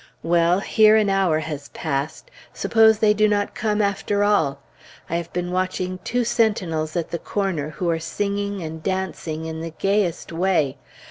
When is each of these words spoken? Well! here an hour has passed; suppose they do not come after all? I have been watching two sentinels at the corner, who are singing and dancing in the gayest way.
Well! 0.23 0.61
here 0.61 0.95
an 0.95 1.11
hour 1.11 1.37
has 1.41 1.69
passed; 1.69 2.31
suppose 2.55 2.97
they 2.97 3.13
do 3.13 3.27
not 3.27 3.53
come 3.53 3.83
after 3.83 4.23
all? 4.23 4.59
I 5.11 5.17
have 5.17 5.31
been 5.31 5.51
watching 5.51 5.99
two 6.03 6.23
sentinels 6.23 6.95
at 6.95 7.11
the 7.11 7.19
corner, 7.19 7.69
who 7.69 7.87
are 7.91 7.99
singing 7.99 8.63
and 8.63 8.81
dancing 8.81 9.45
in 9.45 9.61
the 9.61 9.69
gayest 9.77 10.31
way. 10.31 10.79